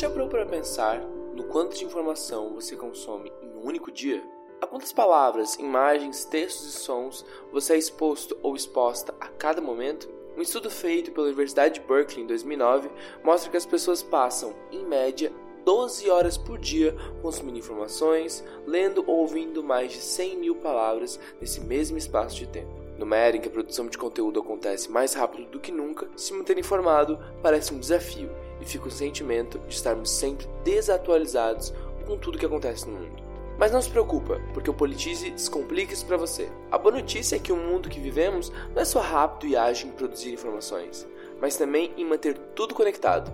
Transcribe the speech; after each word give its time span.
Você 0.00 0.06
já 0.06 0.12
parou 0.12 0.28
para 0.28 0.46
pensar 0.46 0.98
no 1.34 1.44
quanto 1.44 1.76
de 1.76 1.84
informação 1.84 2.54
você 2.54 2.74
consome 2.74 3.30
em 3.42 3.50
um 3.50 3.66
único 3.66 3.92
dia? 3.92 4.24
A 4.58 4.66
quantas 4.66 4.94
palavras, 4.94 5.56
imagens, 5.56 6.24
textos 6.24 6.74
e 6.74 6.78
sons 6.78 7.22
você 7.52 7.74
é 7.74 7.76
exposto 7.76 8.34
ou 8.42 8.56
exposta 8.56 9.14
a 9.20 9.28
cada 9.28 9.60
momento? 9.60 10.08
Um 10.38 10.40
estudo 10.40 10.70
feito 10.70 11.12
pela 11.12 11.26
Universidade 11.26 11.74
de 11.74 11.86
Berkeley 11.86 12.24
em 12.24 12.26
2009 12.26 12.90
mostra 13.22 13.50
que 13.50 13.58
as 13.58 13.66
pessoas 13.66 14.02
passam, 14.02 14.54
em 14.72 14.86
média, 14.86 15.30
12 15.66 16.08
horas 16.08 16.38
por 16.38 16.56
dia 16.56 16.96
consumindo 17.20 17.58
informações, 17.58 18.42
lendo 18.66 19.04
ou 19.06 19.18
ouvindo 19.18 19.62
mais 19.62 19.92
de 19.92 19.98
100 19.98 20.38
mil 20.38 20.54
palavras 20.54 21.20
nesse 21.38 21.60
mesmo 21.60 21.98
espaço 21.98 22.36
de 22.36 22.46
tempo. 22.46 22.72
Numa 22.96 23.16
era 23.16 23.36
em 23.36 23.40
que 23.42 23.48
a 23.48 23.52
produção 23.52 23.86
de 23.86 23.98
conteúdo 23.98 24.40
acontece 24.40 24.90
mais 24.90 25.12
rápido 25.12 25.50
do 25.50 25.60
que 25.60 25.70
nunca, 25.70 26.08
se 26.16 26.32
manter 26.32 26.56
informado 26.56 27.18
parece 27.42 27.74
um 27.74 27.78
desafio 27.78 28.30
e 28.60 28.64
fica 28.64 28.88
o 28.88 28.90
sentimento 28.90 29.58
de 29.60 29.74
estarmos 29.74 30.10
sempre 30.10 30.46
desatualizados 30.64 31.72
com 32.06 32.16
tudo 32.16 32.38
que 32.38 32.46
acontece 32.46 32.88
no 32.88 32.98
mundo. 32.98 33.22
Mas 33.58 33.72
não 33.72 33.82
se 33.82 33.90
preocupa, 33.90 34.40
porque 34.54 34.70
o 34.70 34.74
Politize 34.74 35.30
descomplica 35.30 35.92
isso 35.92 36.06
para 36.06 36.16
você. 36.16 36.50
A 36.70 36.78
boa 36.78 36.94
notícia 36.94 37.36
é 37.36 37.38
que 37.38 37.52
o 37.52 37.56
mundo 37.56 37.90
que 37.90 38.00
vivemos 38.00 38.50
não 38.74 38.80
é 38.80 38.84
só 38.86 39.00
rápido 39.00 39.50
e 39.50 39.54
ágil 39.54 39.88
em 39.88 39.92
produzir 39.92 40.32
informações, 40.32 41.06
mas 41.38 41.56
também 41.56 41.92
em 41.96 42.04
manter 42.04 42.38
tudo 42.54 42.74
conectado. 42.74 43.30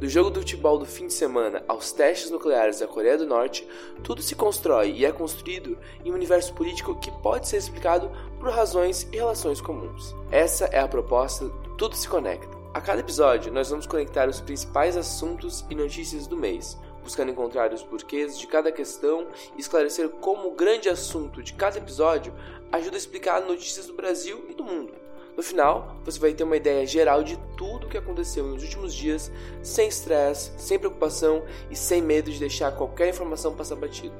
Do 0.00 0.08
jogo 0.08 0.30
do 0.30 0.40
futebol 0.40 0.78
do 0.78 0.86
fim 0.86 1.06
de 1.06 1.12
semana 1.12 1.62
aos 1.66 1.92
testes 1.92 2.30
nucleares 2.30 2.80
da 2.80 2.88
Coreia 2.88 3.18
do 3.18 3.26
Norte, 3.26 3.68
tudo 4.02 4.20
se 4.20 4.34
constrói 4.34 4.92
e 4.92 5.04
é 5.04 5.12
construído 5.12 5.78
em 6.04 6.10
um 6.10 6.14
universo 6.14 6.54
político 6.54 6.98
que 6.98 7.10
pode 7.22 7.48
ser 7.48 7.58
explicado 7.58 8.10
por 8.40 8.50
razões 8.50 9.08
e 9.12 9.16
relações 9.16 9.60
comuns. 9.60 10.14
Essa 10.30 10.66
é 10.66 10.80
a 10.80 10.88
proposta 10.88 11.44
do 11.46 11.76
Tudo 11.76 11.94
se 11.94 12.08
Conecta. 12.08 12.57
A 12.74 12.80
cada 12.82 13.00
episódio, 13.00 13.52
nós 13.52 13.70
vamos 13.70 13.86
conectar 13.86 14.28
os 14.28 14.40
principais 14.40 14.96
assuntos 14.96 15.64
e 15.70 15.74
notícias 15.74 16.26
do 16.26 16.36
mês, 16.36 16.78
buscando 17.02 17.30
encontrar 17.30 17.72
os 17.72 17.82
porquês 17.82 18.38
de 18.38 18.46
cada 18.46 18.70
questão 18.70 19.26
e 19.56 19.60
esclarecer 19.60 20.10
como 20.10 20.48
o 20.48 20.54
grande 20.54 20.88
assunto 20.88 21.42
de 21.42 21.54
cada 21.54 21.78
episódio 21.78 22.32
ajuda 22.70 22.96
a 22.96 22.98
explicar 22.98 23.40
notícias 23.40 23.86
do 23.86 23.94
Brasil 23.94 24.44
e 24.50 24.54
do 24.54 24.62
mundo. 24.62 24.92
No 25.34 25.42
final, 25.42 25.96
você 26.04 26.18
vai 26.18 26.34
ter 26.34 26.44
uma 26.44 26.56
ideia 26.56 26.86
geral 26.86 27.22
de 27.22 27.38
tudo 27.56 27.86
o 27.86 27.90
que 27.90 27.96
aconteceu 27.96 28.44
nos 28.44 28.62
últimos 28.62 28.94
dias, 28.94 29.32
sem 29.62 29.88
estresse, 29.88 30.52
sem 30.58 30.78
preocupação 30.78 31.44
e 31.70 31.76
sem 31.76 32.02
medo 32.02 32.30
de 32.30 32.38
deixar 32.38 32.72
qualquer 32.72 33.08
informação 33.08 33.54
passar 33.54 33.76
batido. 33.76 34.14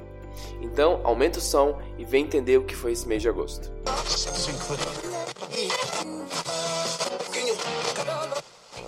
Então, 0.62 1.00
aumenta 1.04 1.38
o 1.38 1.42
som 1.42 1.78
e 1.98 2.04
vem 2.04 2.24
entender 2.24 2.56
o 2.56 2.64
que 2.64 2.74
foi 2.74 2.92
esse 2.92 3.06
mês 3.06 3.20
de 3.20 3.28
agosto. 3.28 3.70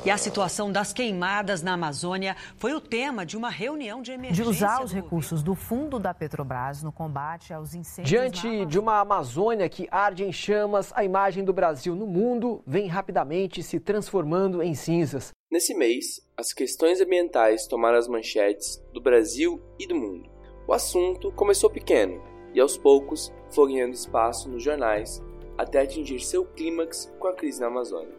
E 0.02 0.10
a 0.10 0.16
situação 0.16 0.72
das 0.72 0.94
queimadas 0.94 1.62
na 1.62 1.74
Amazônia 1.74 2.34
foi 2.56 2.72
o 2.72 2.80
tema 2.80 3.26
de 3.26 3.36
uma 3.36 3.50
reunião 3.50 4.00
de 4.00 4.12
emergência. 4.12 4.44
De 4.44 4.48
usar 4.48 4.82
os 4.82 4.92
recursos 4.92 5.42
do 5.42 5.54
fundo 5.54 5.98
da 5.98 6.14
Petrobras 6.14 6.82
no 6.82 6.90
combate 6.90 7.52
aos 7.52 7.74
incêndios. 7.74 8.08
Diante 8.08 8.64
de 8.64 8.78
uma 8.78 9.00
Amazônia 9.00 9.68
que 9.68 9.86
arde 9.90 10.24
em 10.24 10.32
chamas, 10.32 10.90
a 10.94 11.04
imagem 11.04 11.44
do 11.44 11.52
Brasil 11.52 11.94
no 11.94 12.06
mundo 12.06 12.62
vem 12.66 12.86
rapidamente 12.86 13.62
se 13.62 13.78
transformando 13.78 14.62
em 14.62 14.74
cinzas. 14.74 15.32
Nesse 15.52 15.74
mês, 15.74 16.20
as 16.34 16.52
questões 16.52 17.00
ambientais 17.00 17.66
tomaram 17.66 17.98
as 17.98 18.08
manchetes 18.08 18.82
do 18.94 19.02
Brasil 19.02 19.60
e 19.78 19.86
do 19.86 19.94
mundo. 19.94 20.30
O 20.66 20.72
assunto 20.72 21.30
começou 21.32 21.68
pequeno 21.68 22.22
e 22.54 22.60
aos 22.60 22.78
poucos 22.78 23.32
foi 23.50 23.72
ganhando 23.72 23.92
espaço 23.92 24.48
nos 24.48 24.62
jornais 24.62 25.22
até 25.60 25.82
atingir 25.82 26.20
seu 26.20 26.42
clímax 26.42 27.12
com 27.18 27.28
a 27.28 27.34
crise 27.34 27.60
na 27.60 27.66
Amazônia. 27.66 28.14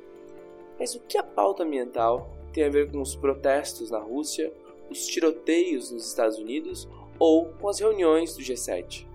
Mas 0.77 0.93
o 0.93 0.99
que 0.99 1.17
a 1.17 1.23
pauta 1.23 1.63
ambiental 1.63 2.29
tem 2.53 2.63
a 2.63 2.69
ver 2.69 2.91
com 2.91 3.01
os 3.01 3.15
protestos 3.15 3.89
na 3.89 3.97
Rússia, 3.97 4.53
os 4.91 5.07
tiroteios 5.07 5.89
nos 5.89 6.07
Estados 6.07 6.37
Unidos 6.37 6.87
ou 7.17 7.47
com 7.53 7.67
as 7.67 7.79
reuniões 7.79 8.35
do 8.35 8.43
G7? 8.43 9.07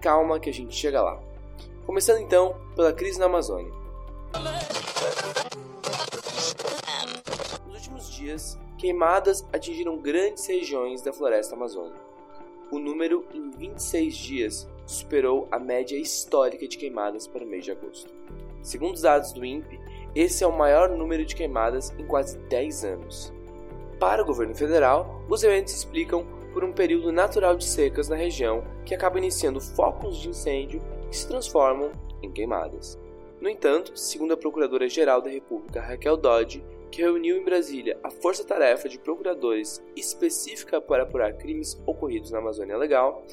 Calma 0.00 0.38
que 0.38 0.48
a 0.48 0.52
gente 0.52 0.76
chega 0.76 1.02
lá. 1.02 1.20
Começando 1.84 2.20
então 2.20 2.54
pela 2.76 2.92
crise 2.92 3.18
na 3.18 3.26
Amazônia. 3.26 3.72
Nos 7.66 7.74
últimos 7.74 8.12
dias, 8.12 8.56
queimadas 8.78 9.44
atingiram 9.52 9.98
grandes 9.98 10.46
regiões 10.46 11.02
da 11.02 11.12
floresta 11.12 11.56
amazônica. 11.56 11.98
O 12.70 12.78
número 12.78 13.26
em 13.34 13.50
26 13.50 14.16
dias 14.16 14.68
superou 14.86 15.48
a 15.50 15.58
média 15.58 15.96
histórica 15.96 16.66
de 16.68 16.76
queimadas 16.76 17.26
para 17.26 17.44
o 17.44 17.46
mês 17.46 17.64
de 17.64 17.72
agosto. 17.72 18.12
Segundo 18.62 18.94
os 18.94 19.02
dados 19.02 19.32
do 19.32 19.44
INPE, 19.44 19.80
esse 20.14 20.44
é 20.44 20.46
o 20.46 20.56
maior 20.56 20.88
número 20.90 21.24
de 21.24 21.34
queimadas 21.34 21.92
em 21.98 22.06
quase 22.06 22.38
10 22.38 22.84
anos. 22.84 23.32
Para 23.98 24.22
o 24.22 24.26
governo 24.26 24.54
federal, 24.54 25.22
os 25.28 25.42
eventos 25.42 25.72
se 25.72 25.78
explicam 25.78 26.26
por 26.52 26.64
um 26.64 26.72
período 26.72 27.10
natural 27.10 27.56
de 27.56 27.64
secas 27.64 28.08
na 28.08 28.16
região 28.16 28.64
que 28.84 28.94
acaba 28.94 29.18
iniciando 29.18 29.60
focos 29.60 30.18
de 30.18 30.28
incêndio 30.28 30.80
que 31.10 31.16
se 31.16 31.26
transformam 31.26 31.90
em 32.22 32.30
queimadas. 32.30 32.98
No 33.40 33.48
entanto, 33.48 33.96
segundo 33.98 34.32
a 34.32 34.36
Procuradora-Geral 34.36 35.20
da 35.20 35.28
República 35.28 35.80
Raquel 35.80 36.16
Dodge, 36.16 36.64
que 36.94 37.02
reuniu 37.02 37.36
em 37.36 37.42
Brasília 37.42 37.98
a 38.04 38.08
força-tarefa 38.08 38.88
de 38.88 39.00
procuradores 39.00 39.82
específica 39.96 40.80
para 40.80 41.02
apurar 41.02 41.32
crimes 41.32 41.76
ocorridos 41.84 42.30
na 42.30 42.38
Amazônia 42.38 42.76
Legal, 42.76 43.24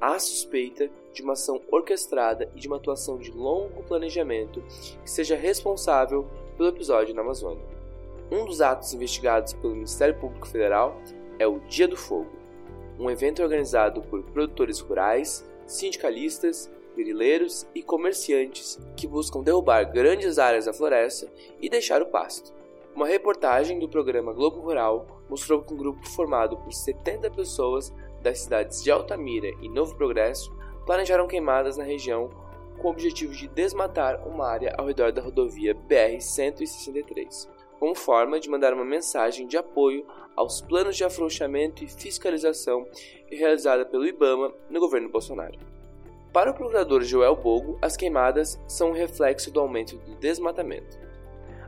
há 0.00 0.16
suspeita 0.20 0.88
de 1.12 1.20
uma 1.20 1.32
ação 1.32 1.60
orquestrada 1.68 2.48
e 2.54 2.60
de 2.60 2.68
uma 2.68 2.76
atuação 2.76 3.18
de 3.18 3.32
longo 3.32 3.82
planejamento 3.82 4.62
que 5.02 5.10
seja 5.10 5.34
responsável 5.34 6.28
pelo 6.56 6.68
episódio 6.68 7.12
na 7.12 7.22
Amazônia. 7.22 7.66
Um 8.30 8.44
dos 8.44 8.60
atos 8.60 8.94
investigados 8.94 9.52
pelo 9.52 9.74
Ministério 9.74 10.14
Público 10.14 10.46
Federal 10.46 10.96
é 11.40 11.46
o 11.48 11.58
Dia 11.66 11.88
do 11.88 11.96
Fogo, 11.96 12.30
um 13.00 13.10
evento 13.10 13.42
organizado 13.42 14.00
por 14.00 14.22
produtores 14.22 14.78
rurais, 14.78 15.44
sindicalistas, 15.66 16.70
grileiros 16.94 17.66
e 17.74 17.82
comerciantes 17.82 18.78
que 18.96 19.08
buscam 19.08 19.42
derrubar 19.42 19.82
grandes 19.90 20.38
áreas 20.38 20.66
da 20.66 20.72
floresta 20.72 21.28
e 21.60 21.68
deixar 21.68 22.00
o 22.00 22.06
pasto. 22.06 22.57
Uma 22.98 23.06
reportagem 23.06 23.78
do 23.78 23.88
programa 23.88 24.32
Globo 24.32 24.60
Rural 24.60 25.06
mostrou 25.30 25.62
que 25.62 25.72
um 25.72 25.76
grupo 25.76 26.04
formado 26.04 26.56
por 26.56 26.72
70 26.72 27.30
pessoas 27.30 27.94
das 28.20 28.40
cidades 28.40 28.82
de 28.82 28.90
Altamira 28.90 29.46
e 29.62 29.68
Novo 29.68 29.94
Progresso 29.94 30.52
planejaram 30.84 31.28
queimadas 31.28 31.76
na 31.76 31.84
região 31.84 32.28
com 32.76 32.88
o 32.88 32.90
objetivo 32.90 33.32
de 33.32 33.46
desmatar 33.46 34.26
uma 34.26 34.48
área 34.48 34.74
ao 34.76 34.84
redor 34.84 35.12
da 35.12 35.22
rodovia 35.22 35.76
BR-163, 35.76 37.48
como 37.78 37.94
forma 37.94 38.40
de 38.40 38.50
mandar 38.50 38.74
uma 38.74 38.84
mensagem 38.84 39.46
de 39.46 39.56
apoio 39.56 40.04
aos 40.34 40.60
planos 40.60 40.96
de 40.96 41.04
afrouxamento 41.04 41.84
e 41.84 41.88
fiscalização 41.88 42.84
realizada 43.30 43.86
pelo 43.86 44.08
IBAMA 44.08 44.52
no 44.68 44.80
governo 44.80 45.08
Bolsonaro. 45.08 45.56
Para 46.32 46.50
o 46.50 46.54
procurador 46.54 47.02
Joel 47.04 47.36
Bogo, 47.36 47.78
as 47.80 47.96
queimadas 47.96 48.60
são 48.66 48.90
um 48.90 48.92
reflexo 48.92 49.52
do 49.52 49.60
aumento 49.60 49.96
do 49.98 50.16
desmatamento. 50.16 51.06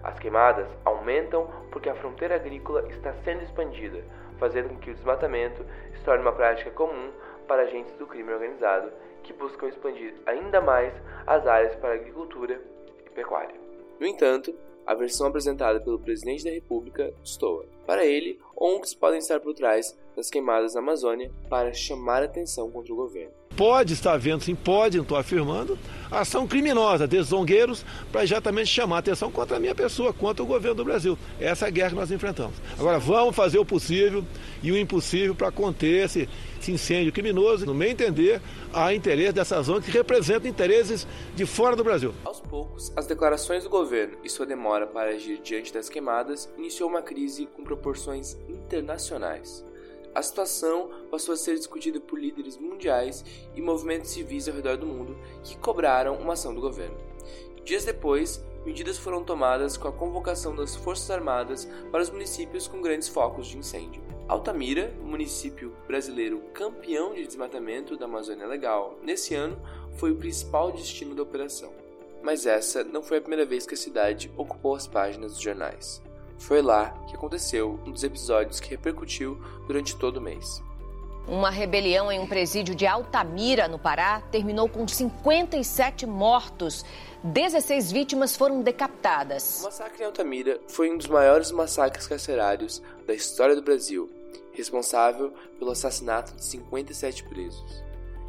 As 0.03 0.19
queimadas 0.19 0.67
aumentam 0.85 1.49
porque 1.71 1.89
a 1.89 1.95
fronteira 1.95 2.37
agrícola 2.37 2.87
está 2.89 3.13
sendo 3.25 3.43
expandida, 3.43 4.03
fazendo 4.39 4.71
com 4.71 4.77
que 4.77 4.91
o 4.91 4.95
desmatamento 4.95 5.65
se 5.93 6.05
torne 6.05 6.23
uma 6.23 6.33
prática 6.33 6.71
comum 6.71 7.11
para 7.47 7.63
agentes 7.63 7.93
do 7.97 8.07
crime 8.07 8.33
organizado 8.33 8.91
que 9.23 9.33
buscam 9.33 9.69
expandir 9.69 10.15
ainda 10.27 10.61
mais 10.61 10.95
as 11.27 11.47
áreas 11.47 11.75
para 11.77 11.95
agricultura 11.95 12.61
e 13.05 13.11
pecuária. 13.11 13.55
No 13.99 14.07
entanto, 14.07 14.55
a 14.87 14.95
versão 14.95 15.27
apresentada 15.27 15.81
pelo 15.81 16.01
presidente 16.01 16.45
da 16.45 16.51
República 16.51 17.13
destoa. 17.21 17.67
Para 17.91 18.07
ele, 18.07 18.39
ONGs 18.57 18.95
podem 18.95 19.19
estar 19.19 19.41
por 19.41 19.53
trás 19.53 19.99
das 20.15 20.31
queimadas 20.31 20.75
na 20.75 20.81
Amazônia 20.81 21.29
para 21.49 21.73
chamar 21.73 22.23
atenção 22.23 22.71
contra 22.71 22.93
o 22.93 22.97
governo. 22.97 23.33
Pode 23.57 23.95
estar 23.95 24.13
havendo, 24.13 24.45
sim, 24.45 24.55
pode, 24.55 24.97
não 24.97 25.03
estou 25.03 25.19
afirmando, 25.19 25.77
ação 26.11 26.47
criminosa 26.47 27.07
desses 27.07 27.27
zongueiros 27.27 27.85
para 28.13 28.23
exatamente 28.23 28.69
chamar 28.69 28.99
atenção 28.99 29.31
contra 29.31 29.57
a 29.57 29.61
minha 29.61 29.75
pessoa, 29.75 30.13
contra 30.13 30.43
o 30.43 30.47
governo 30.47 30.77
do 30.77 30.85
Brasil. 30.85 31.19
Essa 31.39 31.67
é 31.67 31.69
a 31.69 31.71
guerra 31.71 31.91
que 31.91 31.97
nós 31.97 32.11
enfrentamos. 32.11 32.55
Agora, 32.79 32.99
vamos 32.99 33.35
fazer 33.35 33.59
o 33.59 33.65
possível 33.65 34.25
e 34.63 34.71
o 34.71 34.79
impossível 34.79 35.35
para 35.35 35.51
conter 35.51 36.05
esse, 36.05 36.29
esse 36.61 36.73
incêndio 36.73 37.13
criminoso. 37.13 37.67
No 37.67 37.75
meu 37.75 37.91
entender, 37.91 38.41
há 38.73 38.95
interesse 38.95 39.33
dessa 39.33 39.61
zona 39.63 39.83
que 39.83 39.91
representa 39.91 40.49
interesses 40.49 41.07
de 41.35 41.45
fora 41.45 41.75
do 41.75 41.85
Brasil. 41.85 42.15
Aos 42.25 42.41
poucos, 42.41 42.93
as 42.97 43.07
declarações 43.07 43.65
do 43.65 43.69
governo 43.69 44.17
e 44.25 44.31
sua 44.31 44.47
demora 44.47 44.87
para 44.87 45.11
agir 45.11 45.41
diante 45.43 45.73
das 45.73 45.89
queimadas 45.89 46.49
iniciou 46.57 46.89
uma 46.89 47.03
crise 47.03 47.47
com 47.47 47.63
proporções 47.81 48.37
internacionais. 48.49 49.65
A 50.15 50.23
situação 50.23 50.91
passou 51.11 51.35
a 51.35 51.37
ser 51.37 51.57
discutida 51.57 52.01
por 52.01 52.19
líderes 52.19 52.57
mundiais 52.59 53.25
e 53.55 53.63
movimentos 53.63 54.11
civis 54.11 54.49
ao 54.49 54.55
redor 54.55 54.77
do 54.77 54.87
mundo 54.87 55.17
que 55.43 55.57
cobraram 55.57 56.17
uma 56.17 56.35
ação 56.35 56.55
do 56.55 56.61
governo. 56.61 56.97
Dias 57.65 57.85
depois, 57.85 58.45
medidas 58.67 58.99
foram 58.99 59.25
tomadas 59.25 59.77
com 59.77 59.89
a 59.89 59.93
convocação 59.93 60.55
das 60.55 60.75
Forças 60.75 61.11
Armadas 61.11 61.67
para 61.91 62.03
os 62.03 62.11
municípios 62.11 62.67
com 62.67 62.83
grandes 62.83 63.09
focos 63.09 63.47
de 63.47 63.57
incêndio. 63.57 64.03
Altamira, 64.29 64.93
município 65.03 65.73
brasileiro 65.87 66.41
campeão 66.53 67.15
de 67.15 67.27
desmatamento 67.27 67.97
da 67.97 68.05
Amazônia 68.05 68.47
Legal, 68.47 68.97
nesse 69.03 69.35
ano 69.35 69.61
foi 69.97 70.13
o 70.13 70.17
principal 70.17 70.73
destino 70.73 71.15
da 71.15 71.23
operação. 71.23 71.73
Mas 72.23 72.47
essa 72.47 72.85
não 72.85 73.03
foi 73.03 73.19
a 73.19 73.21
primeira 73.21 73.47
vez 73.47 73.65
que 73.65 73.75
a 73.75 73.79
cidade 73.79 74.31
ocupou 74.37 74.75
as 74.75 74.87
páginas 74.87 75.33
dos 75.33 75.41
jornais. 75.41 76.03
Foi 76.41 76.63
lá 76.63 76.91
que 77.07 77.15
aconteceu 77.15 77.79
um 77.87 77.93
dos 77.93 78.03
episódios 78.03 78.59
que 78.59 78.71
repercutiu 78.71 79.39
durante 79.67 79.95
todo 79.95 80.17
o 80.17 80.21
mês. 80.21 80.63
Uma 81.29 81.51
rebelião 81.51 82.11
em 82.11 82.19
um 82.19 82.27
presídio 82.27 82.75
de 82.75 82.87
Altamira, 82.87 83.69
no 83.69 83.79
Pará, 83.79 84.21
terminou 84.33 84.69
com 84.69 84.89
57 84.89 86.07
mortos. 86.07 86.85
16 87.23 87.93
vítimas 87.93 88.35
foram 88.35 88.63
decapitadas. 88.63 89.61
O 89.61 89.65
massacre 89.65 90.03
em 90.03 90.07
Altamira 90.07 90.59
foi 90.67 90.91
um 90.91 90.97
dos 90.97 91.07
maiores 91.07 91.53
massacres 91.53 92.07
carcerários 92.07 92.83
da 93.07 93.15
história 93.15 93.55
do 93.55 93.63
Brasil, 93.63 94.11
responsável 94.53 95.33
pelo 95.59 95.71
assassinato 95.71 96.35
de 96.35 96.45
57 96.45 97.23
presos. 97.25 97.85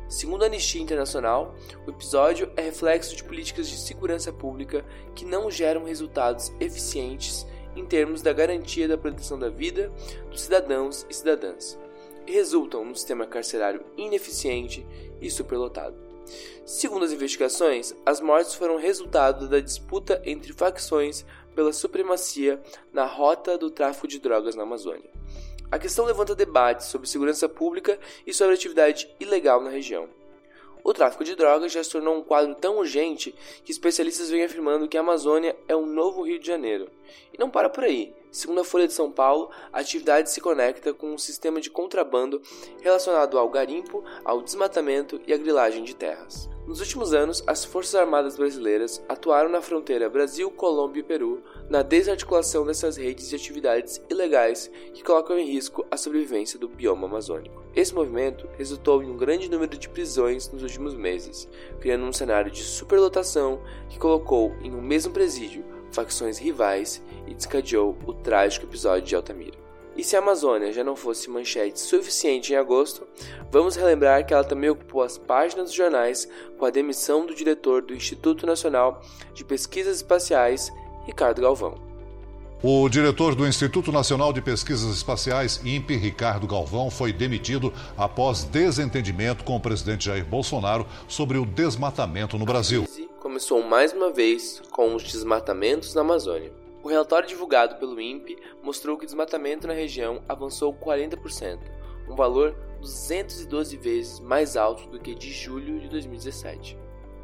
Segundo 0.09 0.43
a 0.43 0.47
Anistia 0.47 0.81
Internacional, 0.81 1.55
o 1.87 1.89
episódio 1.89 2.51
é 2.57 2.61
reflexo 2.61 3.15
de 3.15 3.23
políticas 3.23 3.69
de 3.69 3.77
segurança 3.77 4.31
pública 4.33 4.83
que 5.15 5.23
não 5.23 5.49
geram 5.49 5.85
resultados 5.85 6.51
eficientes 6.59 7.47
em 7.75 7.85
termos 7.85 8.21
da 8.21 8.33
garantia 8.33 8.87
da 8.87 8.97
proteção 8.97 9.37
da 9.37 9.49
vida 9.49 9.91
dos 10.29 10.41
cidadãos 10.41 11.05
e 11.09 11.13
cidadãs, 11.13 11.77
e 12.27 12.31
resultam 12.31 12.85
num 12.85 12.95
sistema 12.95 13.25
carcerário 13.25 13.83
ineficiente 13.97 14.85
e 15.19 15.29
superlotado. 15.29 15.95
Segundo 16.65 17.03
as 17.03 17.11
investigações, 17.11 17.93
as 18.05 18.21
mortes 18.21 18.53
foram 18.53 18.77
resultado 18.77 19.47
da 19.47 19.59
disputa 19.59 20.21
entre 20.25 20.53
facções 20.53 21.25
pela 21.55 21.73
supremacia 21.73 22.61
na 22.93 23.05
rota 23.05 23.57
do 23.57 23.69
tráfico 23.69 24.07
de 24.07 24.19
drogas 24.19 24.55
na 24.55 24.63
Amazônia. 24.63 25.09
A 25.69 25.79
questão 25.79 26.05
levanta 26.05 26.35
debates 26.35 26.87
sobre 26.87 27.07
segurança 27.07 27.47
pública 27.47 27.97
e 28.25 28.33
sobre 28.33 28.53
atividade 28.53 29.09
ilegal 29.19 29.61
na 29.61 29.69
região. 29.69 30.07
O 30.83 30.93
tráfico 30.93 31.23
de 31.23 31.35
drogas 31.35 31.71
já 31.71 31.83
se 31.83 31.91
tornou 31.91 32.17
um 32.17 32.23
quadro 32.23 32.55
tão 32.55 32.77
urgente 32.77 33.33
que 33.63 33.71
especialistas 33.71 34.29
vêm 34.29 34.43
afirmando 34.43 34.87
que 34.87 34.97
a 34.97 35.01
Amazônia 35.01 35.55
é 35.67 35.75
um 35.75 35.85
novo 35.85 36.23
Rio 36.23 36.39
de 36.39 36.47
Janeiro. 36.47 36.89
E 37.33 37.37
não 37.37 37.49
para 37.49 37.69
por 37.69 37.83
aí. 37.83 38.13
Segundo 38.31 38.61
a 38.61 38.63
Folha 38.63 38.87
de 38.87 38.93
São 38.93 39.11
Paulo, 39.11 39.49
a 39.73 39.81
atividade 39.81 40.31
se 40.31 40.39
conecta 40.39 40.93
com 40.93 41.13
um 41.13 41.17
sistema 41.17 41.59
de 41.59 41.69
contrabando 41.69 42.41
relacionado 42.79 43.37
ao 43.37 43.49
garimpo, 43.49 44.05
ao 44.23 44.41
desmatamento 44.41 45.19
e 45.27 45.33
à 45.33 45.37
grilagem 45.37 45.83
de 45.83 45.93
terras. 45.93 46.49
Nos 46.65 46.79
últimos 46.79 47.13
anos, 47.13 47.43
as 47.45 47.65
Forças 47.65 47.95
Armadas 47.95 48.37
brasileiras 48.37 49.03
atuaram 49.09 49.49
na 49.49 49.61
fronteira 49.61 50.09
Brasil, 50.09 50.49
Colômbia 50.49 51.01
e 51.01 51.03
Peru 51.03 51.43
na 51.69 51.81
desarticulação 51.81 52.65
dessas 52.65 52.95
redes 52.95 53.27
de 53.27 53.35
atividades 53.35 54.01
ilegais 54.09 54.71
que 54.93 55.03
colocam 55.03 55.37
em 55.37 55.51
risco 55.51 55.85
a 55.91 55.97
sobrevivência 55.97 56.57
do 56.57 56.69
bioma 56.69 57.07
amazônico. 57.07 57.61
Esse 57.75 57.93
movimento 57.93 58.47
resultou 58.57 59.03
em 59.03 59.09
um 59.09 59.17
grande 59.17 59.49
número 59.49 59.77
de 59.77 59.89
prisões 59.89 60.49
nos 60.49 60.63
últimos 60.63 60.93
meses, 60.93 61.49
criando 61.81 62.05
um 62.05 62.13
cenário 62.13 62.49
de 62.49 62.63
superlotação 62.63 63.61
que 63.89 63.99
colocou 63.99 64.55
em 64.61 64.73
um 64.73 64.81
mesmo 64.81 65.11
presídio 65.11 65.65
facções 65.91 66.37
rivais 66.37 67.01
e 67.27 67.33
descadeou 67.33 67.97
o 68.05 68.13
trágico 68.13 68.65
episódio 68.65 69.07
de 69.07 69.15
Altamira. 69.15 69.61
E 69.95 70.03
se 70.03 70.15
a 70.15 70.19
Amazônia 70.19 70.71
já 70.71 70.83
não 70.83 70.95
fosse 70.95 71.29
manchete 71.29 71.79
suficiente 71.79 72.53
em 72.53 72.55
agosto, 72.55 73.05
vamos 73.51 73.75
relembrar 73.75 74.25
que 74.25 74.33
ela 74.33 74.43
também 74.43 74.69
ocupou 74.69 75.03
as 75.03 75.17
páginas 75.17 75.65
dos 75.65 75.73
jornais 75.73 76.27
com 76.57 76.65
a 76.65 76.69
demissão 76.69 77.25
do 77.25 77.35
diretor 77.35 77.81
do 77.81 77.93
Instituto 77.93 78.45
Nacional 78.45 79.01
de 79.33 79.43
Pesquisas 79.43 79.97
Espaciais, 79.97 80.71
Ricardo 81.05 81.41
Galvão. 81.41 81.91
O 82.63 82.87
diretor 82.87 83.33
do 83.33 83.47
Instituto 83.47 83.91
Nacional 83.91 84.31
de 84.31 84.39
Pesquisas 84.39 84.95
Espaciais, 84.95 85.59
INPE, 85.65 85.97
Ricardo 85.97 86.45
Galvão, 86.45 86.91
foi 86.91 87.11
demitido 87.11 87.73
após 87.97 88.43
desentendimento 88.43 89.43
com 89.43 89.55
o 89.55 89.59
presidente 89.59 90.05
Jair 90.05 90.23
Bolsonaro 90.23 90.85
sobre 91.07 91.39
o 91.39 91.45
desmatamento 91.45 92.37
no 92.37 92.45
Brasil. 92.45 92.87
Começou 93.19 93.63
mais 93.63 93.93
uma 93.93 94.11
vez 94.11 94.61
com 94.71 94.93
os 94.93 95.03
desmatamentos 95.03 95.95
na 95.95 96.01
Amazônia. 96.01 96.60
O 96.83 96.87
relatório 96.87 97.27
divulgado 97.27 97.75
pelo 97.75 98.01
INPE 98.01 98.37
mostrou 98.63 98.97
que 98.97 99.03
o 99.03 99.05
desmatamento 99.05 99.67
na 99.67 99.73
região 99.73 100.23
avançou 100.27 100.73
40%, 100.73 101.59
um 102.09 102.15
valor 102.15 102.55
212 102.79 103.77
vezes 103.77 104.19
mais 104.19 104.57
alto 104.57 104.87
do 104.87 104.99
que 104.99 105.13
de 105.13 105.31
julho 105.31 105.79
de 105.79 105.87
2017. 105.87 106.75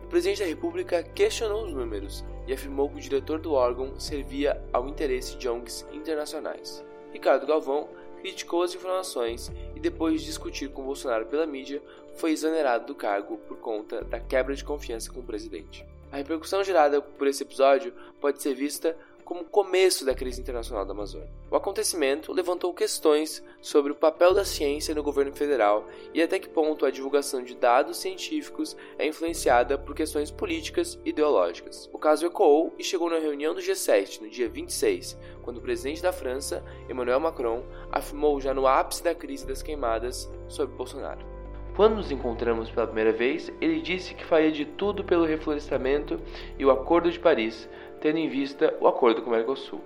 O 0.03 0.07
presidente 0.07 0.41
da 0.41 0.45
República 0.45 1.01
questionou 1.01 1.65
os 1.65 1.73
números 1.73 2.23
e 2.45 2.53
afirmou 2.53 2.87
que 2.87 2.97
o 2.97 3.01
diretor 3.01 3.39
do 3.39 3.53
órgão 3.53 3.99
servia 3.99 4.63
ao 4.71 4.87
interesse 4.87 5.35
de 5.35 5.49
ONGs 5.49 5.87
internacionais. 5.91 6.85
Ricardo 7.11 7.47
Galvão 7.47 7.89
criticou 8.21 8.61
as 8.61 8.75
informações 8.75 9.51
e, 9.75 9.79
depois 9.79 10.21
de 10.21 10.27
discutir 10.27 10.69
com 10.69 10.83
Bolsonaro 10.83 11.25
pela 11.25 11.47
mídia, 11.47 11.81
foi 12.15 12.31
exonerado 12.31 12.85
do 12.85 12.95
cargo 12.95 13.37
por 13.39 13.57
conta 13.57 14.03
da 14.03 14.19
quebra 14.19 14.55
de 14.55 14.63
confiança 14.63 15.11
com 15.11 15.19
o 15.19 15.25
presidente. 15.25 15.83
A 16.11 16.17
repercussão 16.17 16.63
gerada 16.63 17.01
por 17.01 17.27
esse 17.27 17.43
episódio 17.43 17.93
pode 18.21 18.41
ser 18.41 18.53
vista 18.53 18.95
como 19.27 19.41
o 19.41 19.43
começo 19.43 20.05
da 20.05 20.15
crise 20.15 20.39
internacional 20.39 20.85
da 20.85 20.93
Amazônia. 20.93 21.29
O 21.51 21.55
acontecimento 21.57 22.31
levantou 22.31 22.73
questões 22.73 23.43
sobre 23.61 23.91
o 23.91 23.95
papel 23.95 24.33
da 24.33 24.45
ciência 24.45 24.95
no 24.95 25.03
governo 25.03 25.33
federal 25.33 25.85
e 26.13 26.21
até 26.21 26.39
que 26.39 26.47
ponto 26.47 26.85
a 26.85 26.89
divulgação 26.89 27.43
de 27.43 27.53
dados 27.53 27.97
científicos 27.97 28.77
é 28.97 29.05
influenciada 29.05 29.77
por 29.77 29.93
questões 29.93 30.31
políticas 30.31 30.97
e 31.03 31.09
ideológicas. 31.09 31.89
O 31.91 31.97
caso 31.97 32.25
ecoou 32.25 32.73
e 32.79 32.83
chegou 32.85 33.09
na 33.09 33.19
reunião 33.19 33.53
do 33.53 33.59
G7 33.59 34.21
no 34.21 34.29
dia 34.29 34.47
26, 34.47 35.17
quando 35.41 35.57
o 35.57 35.61
presidente 35.61 36.01
da 36.01 36.13
França, 36.13 36.63
Emmanuel 36.89 37.19
Macron, 37.19 37.65
afirmou 37.91 38.39
já 38.39 38.53
no 38.53 38.65
ápice 38.65 39.03
da 39.03 39.13
crise 39.13 39.45
das 39.45 39.61
queimadas 39.61 40.31
sobre 40.47 40.73
Bolsonaro. 40.77 41.35
Quando 41.77 41.97
nos 41.97 42.11
encontramos 42.11 42.71
pela 42.71 42.87
primeira 42.87 43.11
vez, 43.11 43.53
ele 43.61 43.79
disse 43.79 44.15
que 44.15 44.25
faria 44.25 44.51
de 44.51 44.65
tudo 44.65 45.03
pelo 45.03 45.25
reflorestamento 45.25 46.19
e 46.57 46.65
o 46.65 46.71
Acordo 46.71 47.11
de 47.11 47.19
Paris, 47.19 47.69
tendo 48.01 48.17
em 48.17 48.29
vista 48.29 48.75
o 48.79 48.87
acordo 48.87 49.21
com 49.21 49.29
o 49.29 49.33
Mercosul. 49.33 49.81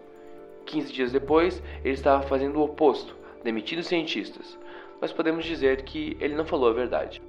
15 0.66 0.94
dias 0.94 1.12
depois, 1.12 1.62
ele 1.84 1.94
estava 1.94 2.24
fazendo 2.24 2.60
o 2.60 2.64
oposto, 2.64 3.16
demitindo 3.44 3.84
cientistas. 3.84 4.58
Mas 5.00 5.12
podemos 5.12 5.44
dizer 5.44 5.84
que 5.84 6.16
ele 6.20 6.36
não 6.36 6.46
falou 6.46 6.70
a 6.70 6.74
verdade. 6.74 7.22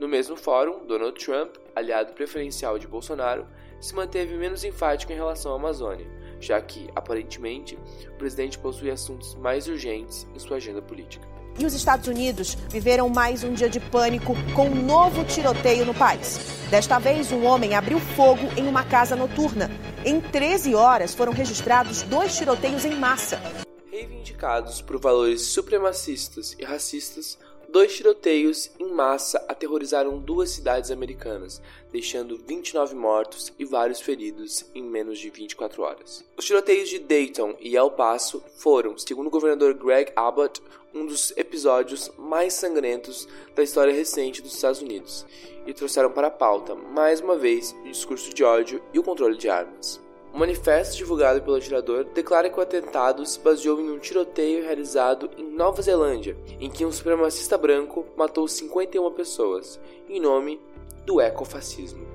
No 0.00 0.08
mesmo 0.08 0.36
fórum, 0.36 0.84
Donald 0.84 1.24
Trump, 1.24 1.54
aliado 1.76 2.12
preferencial 2.12 2.78
de 2.78 2.88
Bolsonaro, 2.88 3.46
se 3.80 3.94
manteve 3.94 4.34
menos 4.34 4.64
enfático 4.64 5.12
em 5.12 5.16
relação 5.16 5.52
à 5.52 5.56
Amazônia, 5.56 6.06
já 6.40 6.60
que, 6.60 6.88
aparentemente, 6.94 7.78
o 8.08 8.18
presidente 8.18 8.58
possui 8.58 8.90
assuntos 8.90 9.34
mais 9.36 9.68
urgentes 9.68 10.26
em 10.34 10.38
sua 10.38 10.56
agenda 10.56 10.82
política. 10.82 11.26
E 11.58 11.66
os 11.66 11.74
Estados 11.74 12.08
Unidos 12.08 12.56
viveram 12.70 13.08
mais 13.08 13.44
um 13.44 13.52
dia 13.52 13.68
de 13.68 13.78
pânico 13.78 14.34
com 14.54 14.68
um 14.68 14.82
novo 14.82 15.24
tiroteio 15.24 15.84
no 15.84 15.94
país. 15.94 16.40
Desta 16.70 16.98
vez, 16.98 17.30
um 17.30 17.44
homem 17.44 17.74
abriu 17.74 18.00
fogo 18.00 18.48
em 18.56 18.66
uma 18.66 18.84
casa 18.84 19.14
noturna. 19.14 19.70
Em 20.04 20.20
13 20.20 20.74
horas 20.74 21.14
foram 21.14 21.32
registrados 21.32 22.02
dois 22.02 22.36
tiroteios 22.36 22.84
em 22.84 22.96
massa. 22.96 23.40
Reivindicados 23.88 24.82
por 24.82 24.98
valores 24.98 25.42
supremacistas 25.42 26.56
e 26.58 26.64
racistas, 26.64 27.38
dois 27.68 27.94
tiroteios 27.96 28.68
em 28.80 28.92
massa 28.92 29.38
aterrorizaram 29.48 30.18
duas 30.18 30.50
cidades 30.50 30.90
americanas, 30.90 31.62
deixando 31.92 32.36
29 32.36 32.96
mortos 32.96 33.52
e 33.56 33.64
vários 33.64 34.00
feridos 34.00 34.64
em 34.74 34.82
menos 34.82 35.20
de 35.20 35.30
24 35.30 35.82
horas. 35.82 36.24
Os 36.36 36.46
tiroteios 36.46 36.88
de 36.88 36.98
Dayton 36.98 37.54
e 37.60 37.76
El 37.76 37.92
Paso 37.92 38.42
foram, 38.56 38.98
segundo 38.98 39.28
o 39.28 39.30
governador 39.30 39.72
Greg 39.72 40.12
Abbott, 40.16 40.60
um 40.94 41.06
dos 41.06 41.32
episódios 41.36 42.10
mais 42.18 42.54
sangrentos 42.54 43.28
da 43.54 43.62
história 43.62 43.92
recente 43.92 44.42
dos 44.42 44.54
Estados 44.54 44.80
Unidos 44.80 45.26
e 45.66 45.72
trouxeram 45.72 46.10
para 46.10 46.26
a 46.26 46.30
pauta, 46.30 46.74
mais 46.74 47.20
uma 47.20 47.36
vez, 47.36 47.74
o 47.84 47.88
discurso 47.88 48.32
de 48.32 48.44
ódio 48.44 48.82
e 48.92 48.98
o 48.98 49.02
controle 49.02 49.36
de 49.36 49.48
armas. 49.48 50.00
Um 50.34 50.38
manifesto 50.38 50.96
divulgado 50.96 51.42
pelo 51.42 51.56
atirador 51.56 52.04
declara 52.04 52.48
que 52.48 52.58
o 52.58 52.62
atentado 52.62 53.24
se 53.26 53.38
baseou 53.38 53.80
em 53.80 53.90
um 53.90 53.98
tiroteio 53.98 54.62
realizado 54.62 55.30
em 55.36 55.44
Nova 55.44 55.82
Zelândia, 55.82 56.36
em 56.58 56.70
que 56.70 56.86
um 56.86 56.92
supremacista 56.92 57.58
branco 57.58 58.06
matou 58.16 58.48
51 58.48 59.12
pessoas, 59.12 59.78
em 60.08 60.18
nome 60.18 60.58
do 61.04 61.20
ecofascismo. 61.20 62.11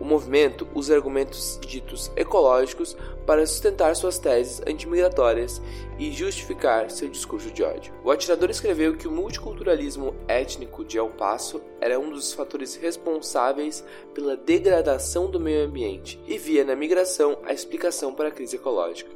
O 0.00 0.04
movimento 0.04 0.66
usa 0.74 0.94
argumentos 0.94 1.58
ditos 1.60 2.10
ecológicos 2.16 2.96
para 3.26 3.44
sustentar 3.44 3.96
suas 3.96 4.18
teses 4.18 4.62
antimigratórias 4.66 5.60
e 5.98 6.12
justificar 6.12 6.90
seu 6.90 7.08
discurso 7.08 7.50
de 7.50 7.62
ódio. 7.62 7.92
O 8.04 8.10
atirador 8.10 8.50
escreveu 8.50 8.96
que 8.96 9.08
o 9.08 9.10
multiculturalismo 9.12 10.14
étnico 10.28 10.84
de 10.84 10.98
El 10.98 11.10
Paso 11.10 11.60
era 11.80 11.98
um 11.98 12.10
dos 12.10 12.32
fatores 12.32 12.76
responsáveis 12.76 13.84
pela 14.14 14.36
degradação 14.36 15.28
do 15.30 15.40
meio 15.40 15.66
ambiente 15.66 16.20
e 16.26 16.38
via 16.38 16.64
na 16.64 16.76
migração 16.76 17.38
a 17.44 17.52
explicação 17.52 18.14
para 18.14 18.28
a 18.28 18.32
crise 18.32 18.56
ecológica. 18.56 19.10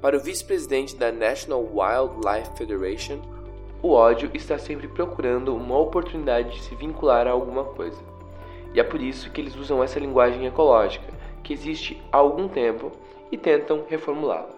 Para 0.00 0.16
o 0.16 0.20
vice-presidente 0.20 0.96
da 0.96 1.12
National 1.12 1.62
Wildlife 1.62 2.56
Federation, 2.56 3.20
o 3.82 3.90
ódio 3.90 4.30
está 4.34 4.58
sempre 4.58 4.88
procurando 4.88 5.54
uma 5.54 5.78
oportunidade 5.78 6.56
de 6.56 6.62
se 6.62 6.74
vincular 6.74 7.26
a 7.26 7.30
alguma 7.30 7.64
coisa. 7.64 8.15
E 8.74 8.80
é 8.80 8.82
por 8.82 9.00
isso 9.00 9.30
que 9.30 9.40
eles 9.40 9.56
usam 9.56 9.82
essa 9.82 9.98
linguagem 9.98 10.46
ecológica, 10.46 11.12
que 11.42 11.52
existe 11.52 12.02
há 12.12 12.18
algum 12.18 12.48
tempo, 12.48 12.92
e 13.30 13.36
tentam 13.36 13.84
reformulá-la. 13.88 14.54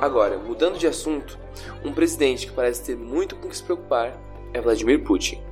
Agora, 0.00 0.36
mudando 0.36 0.78
de 0.78 0.86
assunto, 0.86 1.38
um 1.84 1.92
presidente 1.92 2.46
que 2.46 2.52
parece 2.52 2.84
ter 2.84 2.96
muito 2.96 3.36
com 3.36 3.48
que 3.48 3.56
se 3.56 3.62
preocupar 3.62 4.18
é 4.52 4.60
Vladimir 4.60 5.02
Putin. 5.02 5.42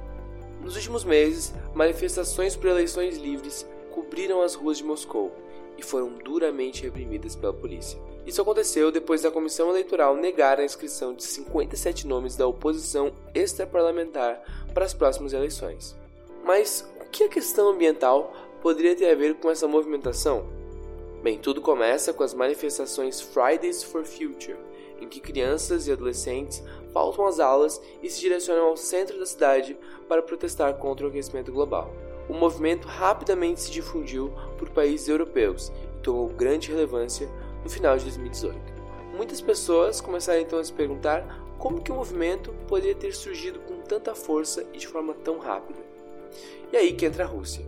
Nos 0.60 0.76
últimos 0.76 1.04
meses, 1.04 1.54
manifestações 1.74 2.54
por 2.54 2.68
eleições 2.68 3.16
livres 3.16 3.66
cobriram 3.90 4.42
as 4.42 4.54
ruas 4.54 4.78
de 4.78 4.84
Moscou 4.84 5.32
e 5.78 5.82
foram 5.82 6.10
duramente 6.10 6.82
reprimidas 6.82 7.34
pela 7.34 7.52
polícia. 7.52 7.98
Isso 8.26 8.40
aconteceu 8.40 8.92
depois 8.92 9.22
da 9.22 9.30
comissão 9.30 9.70
eleitoral 9.70 10.16
negar 10.16 10.60
a 10.60 10.64
inscrição 10.64 11.12
de 11.12 11.24
57 11.24 12.06
nomes 12.06 12.36
da 12.36 12.46
oposição 12.46 13.12
extraparlamentar 13.34 14.40
para 14.72 14.84
as 14.84 14.94
próximas 14.94 15.32
eleições. 15.32 15.96
Mas 16.44 16.88
o 17.00 17.04
que 17.10 17.24
a 17.24 17.28
questão 17.28 17.68
ambiental 17.68 18.32
poderia 18.60 18.94
ter 18.94 19.10
a 19.10 19.14
ver 19.14 19.34
com 19.34 19.50
essa 19.50 19.66
movimentação? 19.66 20.46
Bem, 21.22 21.38
tudo 21.38 21.60
começa 21.60 22.12
com 22.12 22.22
as 22.22 22.34
manifestações 22.34 23.20
Fridays 23.20 23.82
for 23.82 24.04
Future, 24.04 24.56
em 25.00 25.08
que 25.08 25.20
crianças 25.20 25.86
e 25.86 25.92
adolescentes 25.92 26.62
faltam 26.92 27.26
às 27.26 27.40
aulas 27.40 27.80
e 28.02 28.08
se 28.08 28.20
direcionam 28.20 28.66
ao 28.66 28.76
centro 28.76 29.18
da 29.18 29.26
cidade 29.26 29.76
para 30.08 30.22
protestar 30.22 30.74
contra 30.74 31.06
o 31.06 31.08
aquecimento 31.08 31.52
global. 31.52 31.92
O 32.32 32.34
movimento 32.34 32.88
rapidamente 32.88 33.60
se 33.60 33.70
difundiu 33.70 34.32
por 34.56 34.70
países 34.70 35.06
europeus 35.06 35.70
e 35.98 36.00
tomou 36.00 36.28
grande 36.28 36.70
relevância 36.70 37.28
no 37.62 37.68
final 37.68 37.94
de 37.98 38.04
2018. 38.04 38.58
Muitas 39.14 39.38
pessoas 39.42 40.00
começaram 40.00 40.40
então 40.40 40.58
a 40.58 40.64
se 40.64 40.72
perguntar 40.72 41.26
como 41.58 41.82
que 41.82 41.92
o 41.92 41.94
movimento 41.94 42.50
poderia 42.66 42.94
ter 42.94 43.12
surgido 43.12 43.58
com 43.58 43.82
tanta 43.82 44.14
força 44.14 44.64
e 44.72 44.78
de 44.78 44.88
forma 44.88 45.12
tão 45.12 45.38
rápida. 45.40 45.78
E 46.72 46.76
aí 46.78 46.94
que 46.94 47.04
entra 47.04 47.24
a 47.24 47.26
Rússia. 47.26 47.66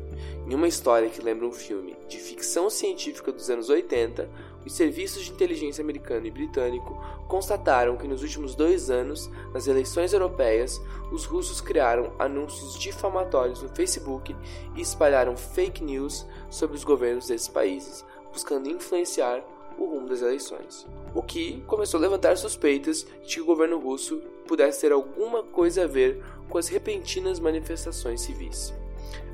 Em 0.49 0.55
uma 0.55 0.67
história 0.67 1.11
que 1.11 1.21
lembra 1.21 1.47
um 1.47 1.53
filme 1.53 1.95
de 2.09 2.17
ficção 2.17 2.71
científica 2.71 3.31
dos 3.31 3.51
anos 3.51 3.69
80, 3.69 4.31
os 4.65 4.73
serviços 4.73 5.25
de 5.25 5.33
inteligência 5.33 5.83
americano 5.83 6.27
e 6.27 6.31
britânico 6.31 6.99
constataram 7.29 7.97
que 7.97 8.09
nos 8.09 8.23
últimos 8.23 8.55
dois 8.55 8.91
anos, 8.91 9.31
nas 9.53 9.67
eleições 9.67 10.13
europeias, 10.13 10.81
os 11.13 11.25
russos 11.25 11.61
criaram 11.61 12.13
anúncios 12.19 12.79
difamatórios 12.79 13.63
no 13.63 13.69
Facebook 13.69 14.35
e 14.75 14.81
espalharam 14.81 15.37
fake 15.37 15.83
news 15.83 16.27
sobre 16.49 16.77
os 16.77 16.85
governos 16.85 17.27
desses 17.27 17.49
países, 17.49 18.05
buscando 18.33 18.71
influenciar 18.71 19.45
o 19.79 19.87
rumo 19.87 20.09
das 20.09 20.23
eleições. 20.23 20.87
O 21.15 21.23
que 21.23 21.63
começou 21.67 21.99
a 21.99 22.03
levantar 22.03 22.37
suspeitas 22.37 23.07
de 23.25 23.35
que 23.35 23.41
o 23.41 23.45
governo 23.45 23.79
russo 23.79 24.21
pudesse 24.47 24.83
ter 24.83 24.93
alguma 24.93 25.43
coisa 25.43 25.85
a 25.85 25.87
ver 25.87 26.23
com 26.49 26.59
as 26.59 26.69
repentinas 26.69 27.41
manifestações 27.41 28.21
civis. 28.21 28.73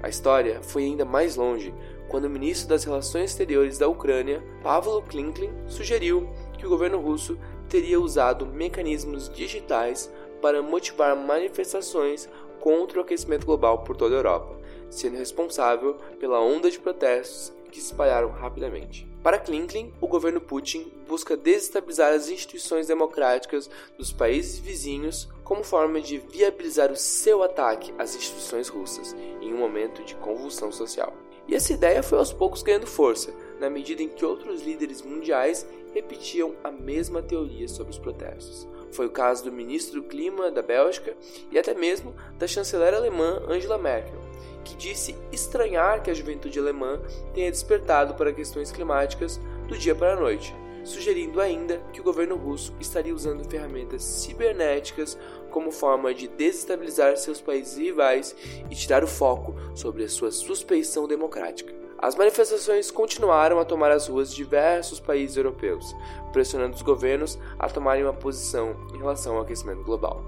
A 0.02 0.08
história 0.08 0.62
foi 0.62 0.84
ainda 0.84 1.04
mais 1.04 1.36
longe 1.36 1.74
quando 2.10 2.24
o 2.24 2.30
ministro 2.30 2.68
das 2.68 2.82
Relações 2.82 3.30
Exteriores 3.30 3.78
da 3.78 3.86
Ucrânia, 3.86 4.42
Pavlo 4.64 5.00
Klinklin, 5.02 5.52
sugeriu 5.68 6.28
que 6.58 6.66
o 6.66 6.68
governo 6.68 6.98
russo 6.98 7.38
teria 7.68 8.00
usado 8.00 8.44
mecanismos 8.44 9.28
digitais 9.28 10.12
para 10.42 10.60
motivar 10.60 11.14
manifestações 11.14 12.28
contra 12.58 12.98
o 12.98 13.02
aquecimento 13.02 13.46
global 13.46 13.84
por 13.84 13.96
toda 13.96 14.16
a 14.16 14.18
Europa, 14.18 14.58
sendo 14.90 15.18
responsável 15.18 15.94
pela 16.18 16.40
onda 16.40 16.68
de 16.68 16.80
protestos 16.80 17.52
que 17.70 17.80
se 17.80 17.92
espalharam 17.92 18.30
rapidamente. 18.30 19.08
Para 19.22 19.38
Klinklin, 19.38 19.92
o 20.00 20.08
governo 20.08 20.40
Putin 20.40 20.90
busca 21.06 21.36
desestabilizar 21.36 22.12
as 22.12 22.28
instituições 22.28 22.88
democráticas 22.88 23.70
dos 23.96 24.12
países 24.12 24.58
vizinhos 24.58 25.28
como 25.44 25.62
forma 25.62 26.00
de 26.00 26.18
viabilizar 26.18 26.90
o 26.90 26.96
seu 26.96 27.42
ataque 27.44 27.94
às 27.98 28.16
instituições 28.16 28.68
russas 28.68 29.14
em 29.40 29.54
um 29.54 29.58
momento 29.58 30.02
de 30.02 30.16
convulsão 30.16 30.72
social. 30.72 31.12
E 31.48 31.54
essa 31.54 31.72
ideia 31.72 32.02
foi 32.02 32.18
aos 32.18 32.32
poucos 32.32 32.62
ganhando 32.62 32.86
força, 32.86 33.32
na 33.58 33.68
medida 33.68 34.02
em 34.02 34.08
que 34.08 34.24
outros 34.24 34.62
líderes 34.62 35.02
mundiais 35.02 35.66
repetiam 35.92 36.54
a 36.62 36.70
mesma 36.70 37.22
teoria 37.22 37.68
sobre 37.68 37.92
os 37.92 37.98
protestos. 37.98 38.66
Foi 38.92 39.06
o 39.06 39.10
caso 39.10 39.44
do 39.44 39.52
ministro 39.52 40.00
do 40.00 40.08
Clima 40.08 40.50
da 40.50 40.62
Bélgica 40.62 41.16
e 41.50 41.58
até 41.58 41.74
mesmo 41.74 42.14
da 42.38 42.46
chanceler 42.46 42.94
alemã 42.94 43.42
Angela 43.48 43.78
Merkel, 43.78 44.20
que 44.64 44.76
disse 44.76 45.16
estranhar 45.32 46.02
que 46.02 46.10
a 46.10 46.14
juventude 46.14 46.58
alemã 46.58 47.00
tenha 47.34 47.50
despertado 47.50 48.14
para 48.14 48.32
questões 48.32 48.72
climáticas 48.72 49.40
do 49.68 49.76
dia 49.76 49.94
para 49.94 50.14
a 50.14 50.20
noite, 50.20 50.54
sugerindo 50.84 51.40
ainda 51.40 51.78
que 51.92 52.00
o 52.00 52.04
governo 52.04 52.36
russo 52.36 52.74
estaria 52.80 53.14
usando 53.14 53.48
ferramentas 53.48 54.02
cibernéticas 54.02 55.18
como 55.50 55.70
forma 55.70 56.14
de 56.14 56.28
desestabilizar 56.28 57.16
seus 57.16 57.40
países 57.40 57.76
rivais 57.76 58.34
e 58.70 58.74
tirar 58.74 59.02
o 59.02 59.08
foco 59.08 59.54
sobre 59.74 60.04
a 60.04 60.08
sua 60.08 60.30
suspeição 60.30 61.06
democrática. 61.08 61.74
As 61.98 62.14
manifestações 62.14 62.90
continuaram 62.90 63.58
a 63.58 63.64
tomar 63.64 63.90
as 63.90 64.08
ruas 64.08 64.30
de 64.30 64.36
diversos 64.36 64.98
países 64.98 65.36
europeus, 65.36 65.94
pressionando 66.32 66.74
os 66.74 66.80
governos 66.82 67.38
a 67.58 67.68
tomarem 67.68 68.04
uma 68.04 68.14
posição 68.14 68.74
em 68.94 68.96
relação 68.96 69.36
ao 69.36 69.42
aquecimento 69.42 69.82
global. 69.82 70.24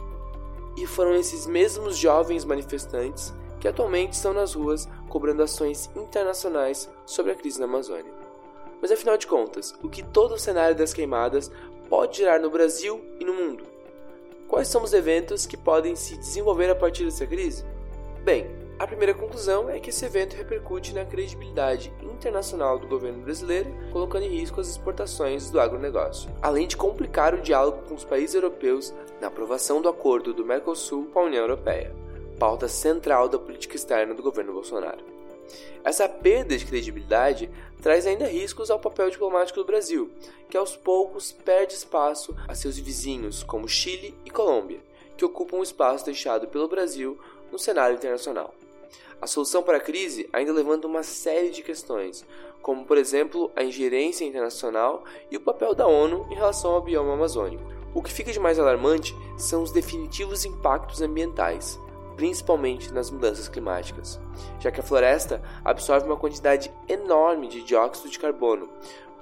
E 0.77 0.87
foram 0.87 1.15
esses 1.15 1.47
mesmos 1.47 1.97
jovens 1.97 2.45
manifestantes 2.45 3.33
que 3.59 3.69
atualmente 3.69 4.15
estão 4.15 4.35
nas 4.35 4.55
ruas 4.55 4.89
cobrando 5.09 5.43
ações 5.43 5.89
internacionais 5.97 6.91
sobre 7.07 7.33
a 7.33 7.35
crise 7.35 7.59
na 7.59 7.65
Amazônia. 7.65 8.22
Mas 8.83 8.91
afinal 8.91 9.17
de 9.17 9.29
contas, 9.29 9.73
o 9.81 9.89
que 9.89 10.03
todo 10.03 10.35
o 10.35 10.39
cenário 10.39 10.75
das 10.75 10.93
queimadas 10.93 11.53
pode 11.89 12.19
gerar 12.19 12.41
no 12.41 12.51
Brasil 12.51 13.01
e 13.21 13.25
no 13.25 13.33
mundo? 13.33 13.63
Quais 14.49 14.67
são 14.67 14.83
os 14.83 14.93
eventos 14.93 15.47
que 15.47 15.57
podem 15.57 15.95
se 15.95 16.17
desenvolver 16.17 16.69
a 16.69 16.75
partir 16.75 17.05
dessa 17.05 17.25
crise? 17.25 17.65
Bem, 18.25 18.51
a 18.81 18.87
primeira 18.87 19.15
conclusão 19.15 19.71
é 19.71 19.79
que 19.79 19.91
esse 19.91 20.05
evento 20.05 20.35
repercute 20.35 20.93
na 20.93 21.05
credibilidade 21.05 21.93
internacional 22.03 22.77
do 22.77 22.89
governo 22.89 23.23
brasileiro, 23.23 23.73
colocando 23.93 24.25
em 24.25 24.37
risco 24.37 24.61
as 24.61 24.69
exportações 24.69 25.49
do 25.49 25.61
agronegócio, 25.61 26.29
além 26.43 26.67
de 26.67 26.77
complicar 26.77 27.35
o 27.35 27.41
diálogo 27.41 27.83
com 27.89 27.95
os 27.95 28.05
países 28.05 28.35
europeus 28.35 28.93
na 29.21 29.29
aprovação 29.29 29.81
do 29.81 29.89
acordo 29.89 30.35
do 30.35 30.45
Mercosul 30.45 31.07
com 31.13 31.21
a 31.21 31.25
União 31.25 31.43
Europeia, 31.43 31.95
pauta 32.37 32.67
central 32.67 33.29
da 33.29 33.39
política 33.39 33.77
externa 33.77 34.13
do 34.13 34.23
governo 34.23 34.53
Bolsonaro. 34.53 35.12
Essa 35.85 36.09
perda 36.09 36.57
de 36.57 36.65
credibilidade 36.65 37.51
traz 37.81 38.07
ainda 38.07 38.27
riscos 38.27 38.71
ao 38.71 38.79
papel 38.79 39.11
diplomático 39.11 39.59
do 39.59 39.67
Brasil, 39.67 40.11
que 40.49 40.57
aos 40.57 40.77
poucos 40.77 41.33
perde 41.33 41.75
espaço 41.75 42.37
a 42.47 42.55
seus 42.55 42.79
vizinhos 42.79 43.43
como 43.43 43.69
Chile 43.69 44.15
e 44.25 44.31
Colômbia, 44.31 44.81
que 45.17 45.25
ocupam 45.25 45.59
o 45.59 45.63
espaço 45.63 46.05
deixado 46.05 46.47
pelo 46.47 46.69
Brasil 46.69 47.19
no 47.51 47.59
cenário 47.59 47.97
internacional. 47.97 48.55
A 49.21 49.27
solução 49.27 49.63
para 49.63 49.77
a 49.77 49.81
crise 49.81 50.29
ainda 50.33 50.53
levanta 50.53 50.87
uma 50.87 51.03
série 51.03 51.51
de 51.51 51.63
questões, 51.63 52.25
como 52.61 52.85
por 52.85 52.99
exemplo 52.99 53.51
a 53.55 53.63
ingerência 53.63 54.25
internacional 54.25 55.05
e 55.31 55.37
o 55.37 55.41
papel 55.41 55.75
da 55.75 55.87
ONU 55.87 56.27
em 56.31 56.35
relação 56.35 56.73
ao 56.73 56.83
bioma 56.83 57.15
amazônico. 57.15 57.63
O 57.95 58.03
que 58.03 58.13
fica 58.13 58.33
de 58.33 58.41
mais 58.41 58.59
alarmante 58.59 59.15
são 59.37 59.63
os 59.63 59.71
definitivos 59.71 60.45
impactos 60.45 61.03
ambientais, 61.03 61.79
principalmente 62.17 62.93
nas 62.93 63.11
mudanças 63.11 63.49
climáticas, 63.49 64.21
já 64.59 64.71
que 64.71 64.81
a 64.81 64.83
floresta 64.83 65.43
absorve 65.65 66.07
uma 66.07 66.17
quantidade 66.17 66.73
enorme 66.89 67.49
de 67.49 67.63
dióxido 67.63 68.11
de 68.11 68.19
carbono, 68.19 68.69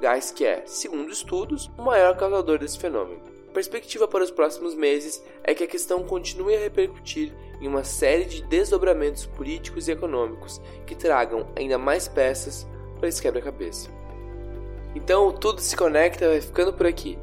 gás 0.01 0.31
que 0.31 0.45
é, 0.45 0.63
segundo 0.67 1.11
estudos, 1.11 1.71
o 1.77 1.83
maior 1.83 2.17
causador 2.17 2.59
desse 2.59 2.79
fenômeno. 2.79 3.21
A 3.49 3.53
perspectiva 3.53 4.07
para 4.07 4.23
os 4.25 4.31
próximos 4.31 4.75
meses 4.75 5.23
é 5.43 5.55
que 5.55 5.65
a 5.65 5.67
questão 5.67 6.05
continue 6.05 6.55
a 6.55 6.61
repercutir 6.61 7.33
em 7.61 7.67
uma 7.67 7.85
série 7.85 8.25
de 8.25 8.43
desdobramentos 8.43 9.27
políticos 9.27 9.89
e 9.89 9.93
econômicos 9.93 10.61
que 10.87 10.95
tragam 10.95 11.49
ainda 11.57 11.77
mais 11.77 12.09
peças 12.09 12.67
para 12.99 13.09
esse 13.09 13.21
quebra-cabeça. 13.21 13.91
Então, 14.95 15.33
tudo 15.33 15.61
se 15.61 15.77
conecta 15.77 16.29
vai 16.29 16.41
ficando 16.41 16.73
por 16.73 16.87
aqui. 16.87 17.19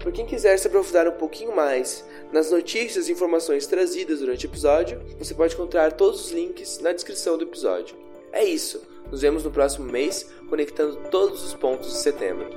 Por 0.00 0.12
quem 0.12 0.26
quiser 0.26 0.56
se 0.58 0.66
aprofundar 0.66 1.06
um 1.06 1.12
pouquinho 1.12 1.54
mais 1.54 2.04
Nas 2.32 2.50
notícias 2.50 3.08
e 3.08 3.12
informações 3.12 3.66
trazidas 3.66 4.20
durante 4.20 4.46
o 4.46 4.48
episódio, 4.48 5.02
você 5.18 5.34
pode 5.34 5.52
encontrar 5.52 5.92
todos 5.92 6.24
os 6.24 6.32
links 6.32 6.78
na 6.78 6.90
descrição 6.90 7.36
do 7.36 7.44
episódio. 7.44 7.94
É 8.32 8.42
isso, 8.42 8.80
nos 9.10 9.20
vemos 9.20 9.44
no 9.44 9.50
próximo 9.50 9.84
mês, 9.92 10.26
conectando 10.48 10.96
todos 11.10 11.44
os 11.44 11.52
pontos 11.52 11.92
de 11.92 11.98
setembro. 11.98 12.48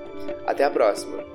Até 0.46 0.64
a 0.64 0.72
próxima! 0.72 1.35